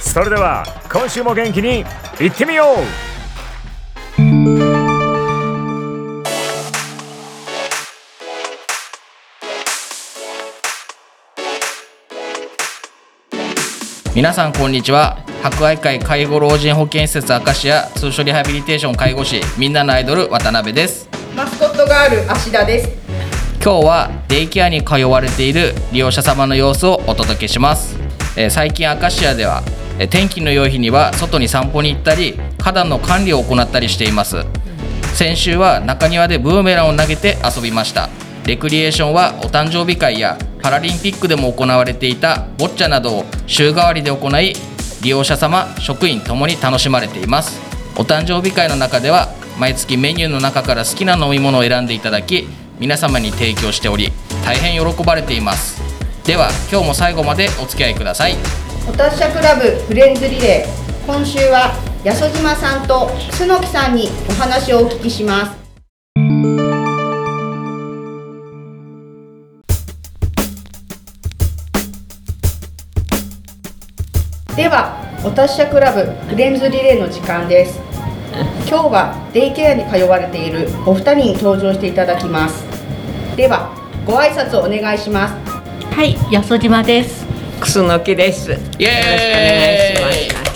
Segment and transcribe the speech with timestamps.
[0.00, 1.84] それでは今週も元気に
[2.20, 3.10] いってみよう。
[14.14, 15.18] 皆さんこんにちは。
[15.42, 21.08] 博愛会介護老人保健施設アカシア通所リハビリテーション介護士みんなのアイドル渡辺です。
[21.36, 22.88] マスコットガール芦田です。
[23.62, 27.94] 今日はデイケアに通われている利用者様の様子をお届けします、
[28.34, 29.79] えー最近アカシアではえー
[30.10, 34.44] 天気の良い日には外に散歩に行ったり花壇の管理を行ったりしています。
[35.14, 38.08] 先週は中庭でブーメランを投げて遊びました。
[38.46, 44.54] レクリエーションはお誕生日会やパラリンピックでも行われていたボッチャなどを週替わりで行い
[45.02, 47.60] 利用者様職員ともに楽しまれています。
[47.96, 54.10] お誕生日会の中では毎月メニューの中から好きな飲み物を選んでいただき皆様に提供しており
[54.44, 55.82] 大変喜ばれています。
[56.24, 58.59] では今日も最後までお付き合いください。
[58.88, 61.72] お達者クラブフレンズリレー今週は
[62.04, 65.60] 八十島さんと楠木さんにお話をお聞きします。
[74.56, 77.78] ではお達者クラブフレンズリレーの時間です。
[78.68, 82.64] 今日はデイケアに通われているお二人に登場していただきます。
[83.36, 83.74] では
[84.06, 85.34] ご挨拶をお願いします。
[85.94, 87.29] はい、やそ島です。
[87.60, 88.50] 楠木です。
[88.50, 90.50] よろしくお願いします。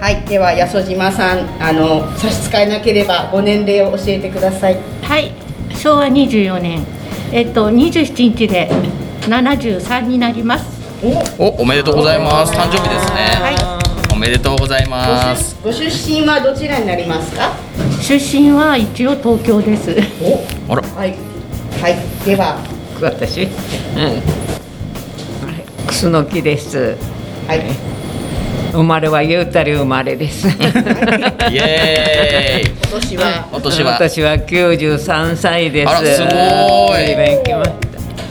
[0.00, 4.76] はい、では八十島さん、あの差し支えなければご年齢を教えてください。
[5.02, 5.32] はい、
[5.74, 6.84] 昭和24年、
[7.32, 8.68] えっと27日で
[9.22, 10.66] 73になります。
[11.38, 13.78] おおめでとうございます誕生日ですね、は
[14.12, 17.52] おめでとうございますご出身はどちらになりますか？
[18.00, 19.94] 出身は一応東京です。
[20.68, 21.14] あらはい、
[21.80, 22.56] はい、では、
[23.00, 23.50] 私、うん、
[25.94, 26.96] 楠木です。
[27.46, 27.62] はい、
[28.72, 30.48] 生まれはゆうたり生まれです。
[30.50, 30.50] イ
[31.56, 33.92] エーイ今年は、お年は？
[33.92, 35.88] 私は93歳です。
[35.88, 37.70] あらすごい勉強まし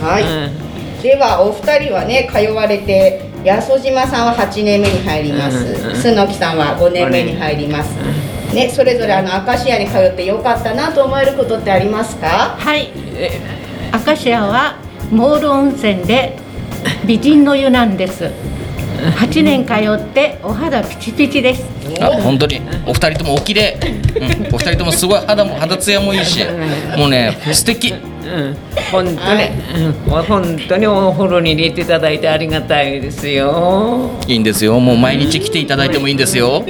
[0.00, 0.06] た。
[0.06, 0.64] はい、うん
[1.00, 7.94] ではお二人はね通われて、八十島さんは8年目に入りますうんう木さんは5年目に入ります。
[8.52, 12.56] ね、それぞれあのアカシアに通ってよかったなと思えることってありますか？
[12.58, 12.90] はい、
[13.92, 14.76] アカシアは
[15.10, 16.36] モール温泉で
[17.06, 18.30] 美人の湯なんです。
[19.16, 21.64] 8年通ってお肌ピチピチです。
[22.00, 22.60] あ本当に。
[22.86, 23.78] お二人ともお綺麗、
[24.48, 26.40] うん、お二人ともすごい肌も肌ツヤもいいし。
[26.96, 27.92] もうね素敵。
[27.92, 28.56] うん、
[28.90, 29.52] 本当に、はい
[30.26, 34.10] 本当にお風呂に入れていただいてありがたいですよ。
[34.26, 34.80] いいんですよ。
[34.80, 36.64] もう毎日来ていただいてもいいんですよ、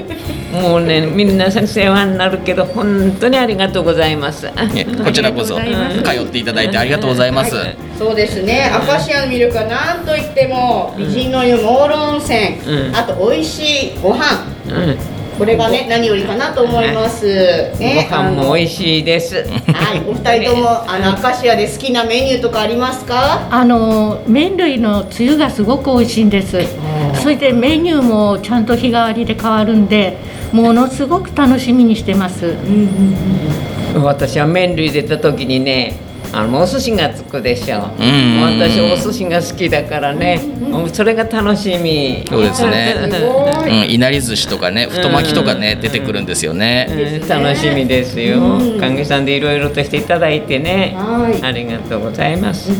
[0.54, 4.46] もうね、皆さん世話になるけど、本当にありがとうございます。
[4.46, 7.56] ね、こちらこそ通っていただいてありがとうございます、
[7.98, 12.96] そうですね、アカシアの魅力は何といっても美人の湯モール温泉、うん。
[12.96, 14.44] あと美味しいご飯。
[14.66, 19.36] うん、これがね何よりかなと思います、ね、ご飯も美い味しいです。
[19.36, 23.48] はい、お二人とも あのアカシアで好きなメニューとかありますか？
[23.50, 26.64] あの麺類のつゆがすごく美味しいんです。
[27.22, 30.16] それでメニューもちゃんと日替わりで変わるんで、
[30.52, 32.54] ものすごく楽しみにしてます。
[34.02, 35.94] 私は麺類出た時にね、
[36.36, 37.76] あのお寿司がつくでしょ。
[37.98, 38.02] う。
[38.02, 38.58] ん。
[38.58, 40.40] 私お寿司が好きだからね、
[40.92, 42.24] それが楽しみ。
[42.28, 42.94] そうですね。
[43.64, 46.88] うい、ん、いなり寿司とかね太巻きとかね出てくるんですよね。
[46.90, 47.28] うん。
[47.28, 48.38] 楽しみですよ。
[48.38, 48.80] うん。
[48.80, 51.42] 関係さんでいろいろとしていただいてね、はい。
[51.46, 52.70] ありがとうございます。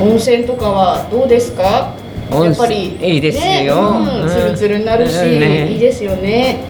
[0.00, 1.94] 温泉とかはどうですか？
[2.30, 3.44] やっぱりいいですよ。
[3.44, 5.14] ねうんうんツルツルになるし、
[5.72, 6.64] いいですよね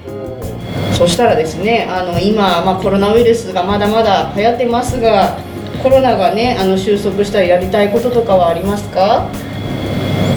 [0.96, 5.36] そしたらですねあの今、まあ、コロナウイルスがまだまだ流行ってますが
[5.82, 9.28] コロナがねあの収束したらやりたいこととかはありますか？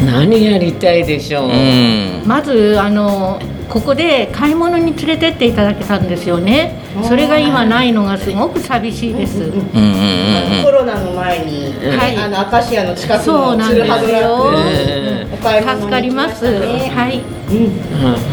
[0.05, 2.23] 何やりたいでしょう、うん。
[2.25, 3.39] まずあの
[3.69, 6.73] ここで買い物に連れてっていただけたんですよね。
[7.03, 12.15] それが今ないのがすごく寂しいです、コロナの前に、はい。
[12.17, 16.95] あのアカシアの近くそうのツルハドラうんお買い物に助かります行きましたね。
[16.95, 17.23] はい、う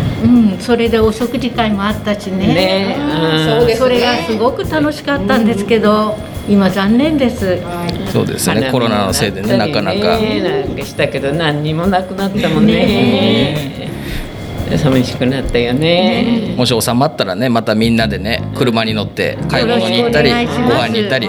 [0.01, 2.47] んうん、それでお食事会もあったしね。
[2.47, 3.61] ねうん。
[3.61, 6.17] そうですそれがすごく楽しかったんですけど、
[6.49, 7.61] 今残念です。
[7.63, 8.11] はい。
[8.11, 8.71] そうですね。
[8.73, 10.19] コロナのせいでねなかなか。
[10.19, 13.93] ねなんかしたけど何にもなくなったもんね。
[14.79, 16.55] 寂しくなったよね。
[16.57, 21.29] もし収まったらねまたみんなでね車に乗って買い物に行ったりご飯に行ったり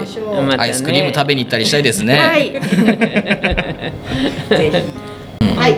[0.58, 2.52] アイスクリーム食べに行ったりしたいですね、はい、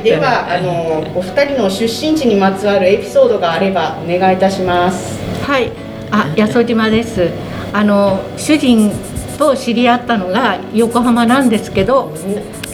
[0.08, 5.18] ではあのお二人の出身地にまつわるエピソードがあればお願いいたします。
[5.44, 5.70] はい、
[6.10, 7.30] あ、八十島です。
[7.72, 8.90] あの主人
[9.38, 12.14] と知り合ったのが横浜なんですけど、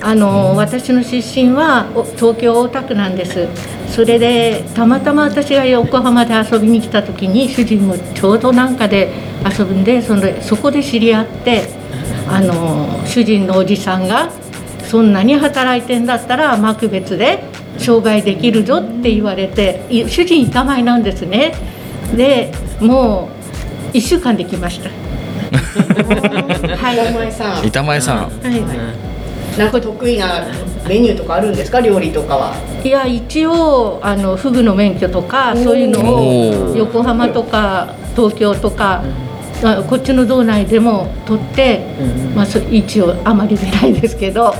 [0.00, 1.86] あの私の出身は
[2.16, 3.48] 東京大田区なんです。
[3.88, 9.10] それでたまたま私が横浜で遊びに来た時に主人もちょうどなんかで
[9.44, 11.68] 遊ぶんで、そのそこで知り合って、
[12.28, 14.30] あの主人のおじさんが
[14.88, 17.44] そんなに働いてんだったら幕別で
[17.78, 21.54] 商売できるぞって言われてい主人板前なんですね。
[22.16, 23.30] でも
[23.92, 24.90] う1週間できました。
[26.76, 28.30] はい、 お前さん、板前さんは
[29.54, 29.58] い。
[29.58, 30.44] なんか得意な
[30.88, 32.54] メニューとかあるんですか、料理とかは。
[32.84, 39.33] いや一応あのフグの免許とかそういうのを横浜とか東京とか、あ
[39.88, 41.80] こっちの道内でも取って、
[42.34, 44.54] まあ、そ一応あまり出ないですけど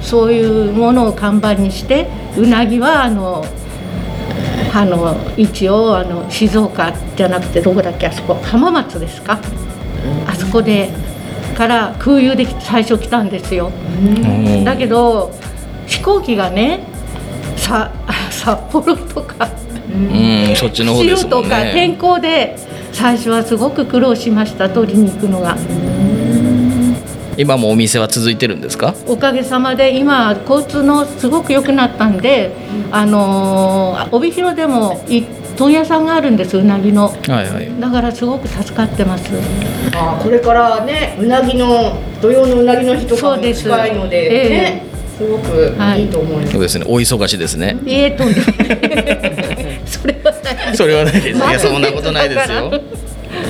[0.00, 3.44] そういうものを看板にしてうなぎはあの
[4.72, 9.38] あの一応あの静岡じゃなくてどこだっけあそこ浜松ですか、
[10.26, 10.90] あそこで
[11.56, 13.70] から空輸で最初来たんですよ。
[13.70, 14.64] うん。
[14.64, 15.32] だけど
[15.86, 16.80] 飛行機がね
[17.56, 17.92] さ
[18.30, 19.48] 札幌とか
[19.94, 22.56] うんそっちの方ですもんとか天ね候で
[22.94, 25.56] 最初はすごく苦労しました取りに行くのが。
[27.36, 28.94] 今もお店は続いてるんですか？
[29.08, 32.52] おかげさまで今交通のすごく良くなったんで
[32.92, 35.24] あのー帯広でもい
[35.56, 37.08] 問屋さんがあるんですうなぎの。
[37.08, 37.80] はいはい。
[37.80, 39.30] だからすごく助かってます。
[39.96, 44.48] あーこれからね、うなぎの土曜のうなぎの日とかも近いので、ええ。
[44.50, 46.52] ね、すごくいいと思います。
[46.52, 46.84] そうですね。
[46.88, 47.76] お忙しいですね。
[47.86, 52.70] いえとんでもないそれはないそれはないですいやそんなことないですよ。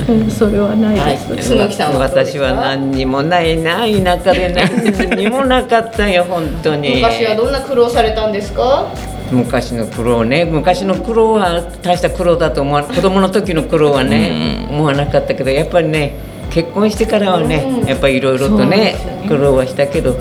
[0.08, 6.96] うんそれはないです、はいさん私は何にもないな田舎で何にもなかったよ 本当に。
[6.96, 8.86] 昔はどんな苦労されたんですか？
[9.30, 10.44] 昔の苦労ね。
[10.44, 16.14] 昔の苦労は大した苦労だと思わ子供の時の苦労はね、思わなかったけどやっぱりね
[16.50, 18.96] 結婚してからはね、やっぱりいろいろとね。
[19.26, 20.14] 苦労はしたけど、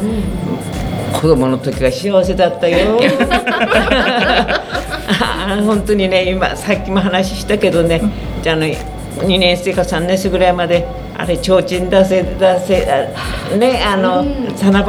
[1.24, 3.00] 子供の時は幸せだったよ。
[5.66, 8.02] 本当にね今さっきも話したけどね、
[8.42, 12.92] じゃあの2年生か3年生ぐらいまであれ提灯出せ出せ
[13.54, 14.80] あねあの、七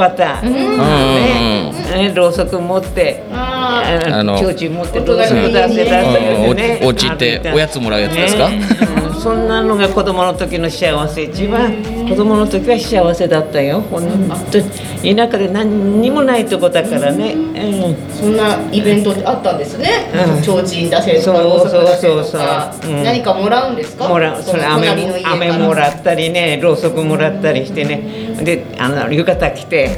[0.43, 1.73] 夕、ね
[2.09, 6.57] ねろうそく持ってああの提灯持ってろうそく出せ出せうん。
[6.57, 8.49] ねおお家行っておやつもらうやつですか？
[8.49, 8.61] ね。
[9.07, 9.15] うん。
[9.21, 11.73] そんなのが子供の時の幸せ一番。
[12.09, 13.81] 子供の時は幸せだったよ。
[13.81, 14.03] 本
[14.51, 15.17] 当に。
[15.17, 17.51] 田舎で何にもないとこだからね、うん。
[17.53, 20.11] ーそんなイベントってあったんですね。
[20.13, 20.43] うん。
[20.43, 24.09] 提灯出せとか、そうろうそく出せとそうそうか何かもらうんですか？
[24.09, 24.43] もらう。
[24.43, 25.35] それ飴隣の家から。
[25.37, 28.35] 飴もらったりねろうそくもらったりしてね。
[28.45, 29.91] であの浴衣着て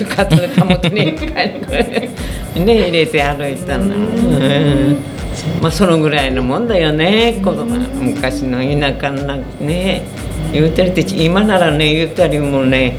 [0.00, 1.14] 浴衣のたもとにね
[2.54, 5.02] 入れて歩いたの、うん、
[5.60, 7.66] まあそのぐらいのもんだよね子供
[8.00, 10.02] 昔の田舎なんかね。
[10.50, 12.96] 言うたりって今ならね言うたりもね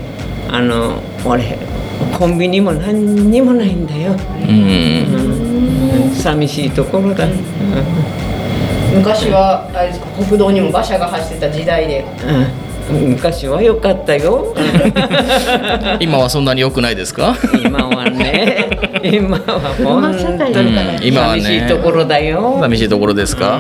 [0.51, 1.57] あの俺
[2.15, 6.05] コンビニも何にもないんだよ、うん。
[6.05, 8.08] うん、寂しいところだ、うん
[8.95, 12.05] 昔はあれですか国道にも馬車が走ってた時代で。
[12.91, 14.53] うん、昔は良かったよ。
[15.99, 17.35] 今はそんなに良くないですか？
[17.63, 18.67] 今はね。
[19.03, 23.57] 今は本当にだからうん今はね寂しいところだよ、寂しいところですか？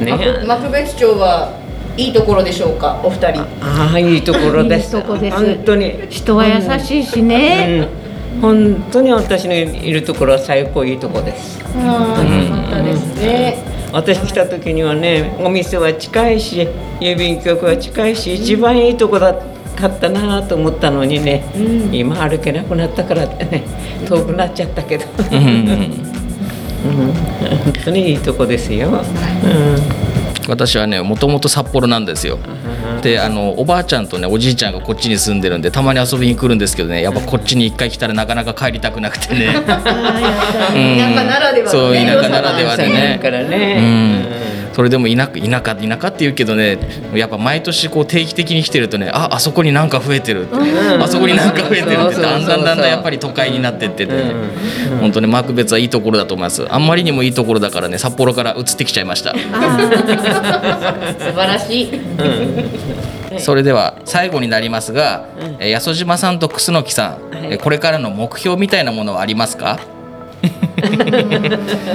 [0.00, 0.04] うん。
[0.04, 0.12] ね。
[0.12, 1.52] 幕幕別町は
[1.96, 3.40] いいところでしょうか、お二人。
[3.62, 4.96] ああいいところです。
[4.96, 5.36] いいとこです。
[5.36, 5.94] 本当に。
[6.10, 7.88] 人は優しいしね、
[8.34, 11.64] うん、本当に私のいるところは最高いいとこです。
[11.78, 13.45] ああ、よかったですね。
[13.92, 16.68] 私来た時にはねお店は近いし
[17.00, 19.34] 郵便局は近いし一番いいとこだ
[19.76, 21.44] かったなと思ったのにね、
[21.92, 23.62] 今歩けなくなったからってね
[24.08, 25.36] 遠くなっちゃったけど、うん。
[25.36, 27.12] うん。
[27.64, 30.05] 本当にいいとこですよ、うん
[30.48, 32.38] 私はねもともと札幌なんですよ。
[33.02, 37.02] であのおばあちゃんとねおじいちゃんがこっちに住んでるんでたまに遊びに来るんですけどね。
[37.02, 39.54] やっぱこっちに一回来たらなかなか帰りたくなくてね。
[39.56, 39.64] うん。
[39.64, 39.72] 田
[41.14, 42.92] 舎ならではそう田舎ならではでね。
[42.92, 44.45] ね、
[44.76, 46.78] それでも田舎田舎田舎って言うけどね
[47.14, 54.34] やっぱ毎年こう定期的に来てるとねああそこになんか増えてるって、あそこになんか増えてるってだんだんだんだんやっぱり都会になってってて、ね。
[55.00, 56.70] 本当に幕別はいいところだと思います。
[56.70, 59.32] あんまりにもいいところだからね札幌から移ってきちゃいました。
[59.40, 61.90] 素晴らしい。
[63.40, 65.24] それでは最後になりますが、
[65.58, 69.78] えー安島さんと楠木さん、えーこれからの目標みたいなものはありますか？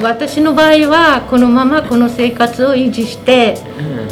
[0.02, 3.58] 私の場合はこのままこの生活を維持して、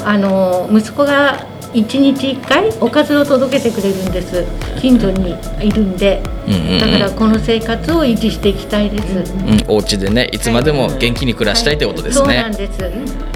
[0.04, 4.44] あの息子が1日1回おかずを届けてくれるんです。
[4.80, 6.80] 近所にいるんで、うんうんうん。
[6.80, 12.52] だからこの生活を維持していきたいです、うん、お家でねいつまでも元気に暮らしたいってことですそうなねん。
[12.54, 12.80] です、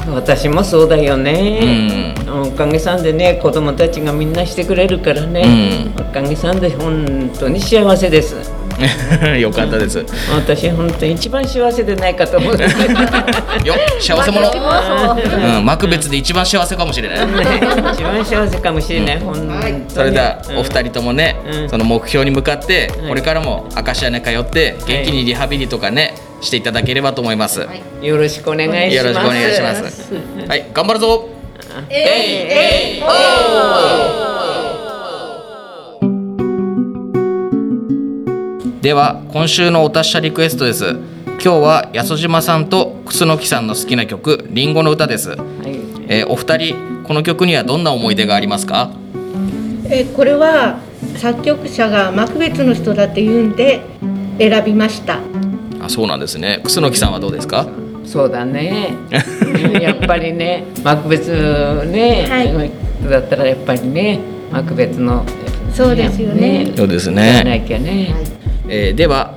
[0.08, 8.53] 私もそうだよね、おかげさんでね子供たちがみんなしてくれるからね、おかげさんで本当に幸せです
[9.40, 9.98] よかったです。
[9.98, 12.58] よ私本当に一番幸せでないかと思う。
[12.58, 12.68] ね
[14.00, 14.50] 幸せ者。
[14.50, 17.18] ううん、幕別で一番幸せかもしれない。
[17.94, 19.84] 一番幸せかもしれない、本当に。
[19.88, 21.70] それではお二人ともね、うん。
[21.70, 27.62] その目標に向かってうんこれからもアカシアネ通って元気にリハビリとかねしていただければと思います。
[27.62, 27.68] よ
[28.02, 29.08] よろしくお願いします。
[29.08, 30.14] ろしくお願いします。
[30.48, 31.30] はい、頑張るぞ。
[31.90, 32.00] えい
[32.52, 34.33] えい
[38.84, 40.90] では今週のお達者リクエストです。
[41.26, 45.30] 今日は安島さんと楠木さんの好きな曲「リンゴの歌」です。
[45.30, 45.40] はい
[46.10, 46.76] えーお二人
[47.06, 48.90] この曲にはどんな思い出がありますか？
[49.90, 50.80] えこれは
[51.16, 53.82] 作曲者が幕別の人だって言うんで
[54.38, 55.20] 選びました
[55.82, 56.60] あ、そうなんですね。
[56.66, 57.66] 楠木さんはどうですか？
[58.06, 58.90] そうだね
[59.82, 61.30] やっぱりね幕別
[61.86, 62.72] ね、はい
[63.10, 64.20] だったらやっぱりね
[64.52, 65.24] 幕別の
[65.74, 67.44] そうですよねそうですね。
[67.46, 68.14] なきゃね、
[68.68, 69.36] えーでは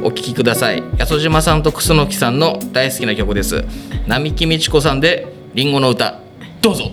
[0.00, 0.82] お聴きください。
[0.96, 3.64] 安島さんと楠木さんの大好きな曲です。
[4.06, 6.20] 並木美智子さんで「リンゴの歌」
[6.62, 6.92] どうぞ。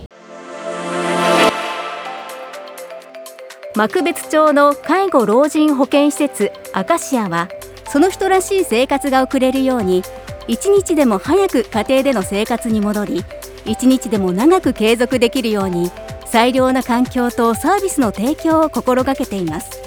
[3.76, 7.50] 幕別町の介護老人保健施設アカシアは
[7.90, 10.02] その人らしい生活が送れるように
[10.48, 13.26] 一日でも早く家庭での生活に戻り
[13.66, 15.92] 一日でも長く継続できるように
[16.26, 19.85] 最良な環境とサービスの提供を心がけています。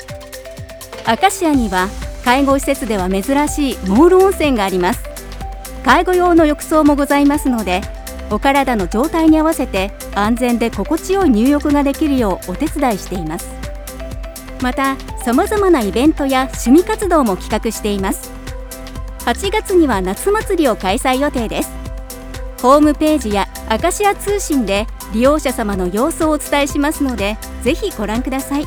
[1.08, 1.88] アカシアには
[2.22, 5.00] 介護施設では珍しいモール温泉があります。
[5.82, 7.80] 介護用の浴槽もございますので
[8.28, 13.48] お体の状態に合わせて安全で心地よい入浴ができるようお手伝いしています。
[14.60, 18.30] またさまざまなイベントや趣味活動も企画しています。
[19.20, 21.70] 8月には夏祭りを開催予定です。
[22.60, 28.66] ホームページやアカシア通信で利用者様の様子をお伝えしますのでぜひご覧ください。